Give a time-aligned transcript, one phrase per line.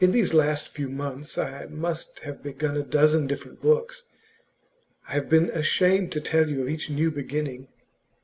[0.00, 4.02] In these last few months, I must have begun a dozen different books;
[5.06, 7.68] I have been ashamed to tell you of each new beginning.